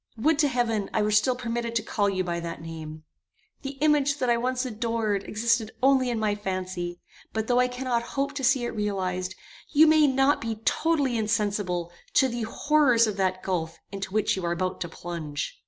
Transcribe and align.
would 0.17 0.39
to 0.39 0.47
heaven 0.47 0.89
I 0.95 1.03
were 1.03 1.11
still 1.11 1.35
permitted 1.35 1.75
to 1.75 1.83
call 1.83 2.09
you 2.09 2.23
by 2.23 2.39
that 2.39 2.59
name. 2.59 3.03
The 3.61 3.77
image 3.81 4.17
that 4.17 4.31
I 4.31 4.35
once 4.37 4.65
adored 4.65 5.25
existed 5.25 5.73
only 5.83 6.09
in 6.09 6.17
my 6.17 6.33
fancy; 6.33 6.99
but 7.33 7.45
though 7.45 7.59
I 7.59 7.67
cannot 7.67 8.01
hope 8.17 8.33
to 8.33 8.43
see 8.43 8.65
it 8.65 8.69
realized, 8.73 9.35
you 9.69 9.85
may 9.85 10.07
not 10.07 10.41
be 10.41 10.55
totally 10.65 11.17
insensible 11.17 11.91
to 12.15 12.27
the 12.27 12.41
horrors 12.49 13.05
of 13.05 13.15
that 13.17 13.43
gulf 13.43 13.77
into 13.91 14.11
which 14.11 14.35
you 14.35 14.43
are 14.43 14.51
about 14.53 14.81
to 14.81 14.89
plunge. 14.89 15.59